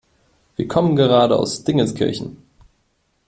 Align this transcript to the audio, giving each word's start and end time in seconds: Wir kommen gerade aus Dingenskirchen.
Wir 0.55 0.67
kommen 0.67 0.95
gerade 0.95 1.37
aus 1.37 1.63
Dingenskirchen. 1.63 2.37